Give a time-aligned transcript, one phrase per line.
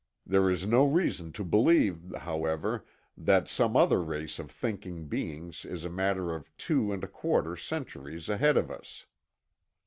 [0.25, 2.83] There is reason to believe, however,
[3.15, 7.55] that some other race of thinking beings is a matter of two and a quarter
[7.55, 9.05] centuries ahead of us.